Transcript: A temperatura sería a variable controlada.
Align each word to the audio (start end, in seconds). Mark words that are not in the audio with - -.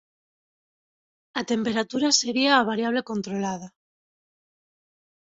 A 1.39 1.41
temperatura 1.51 2.09
sería 2.21 2.51
a 2.55 2.67
variable 2.71 3.07
controlada. 3.09 3.67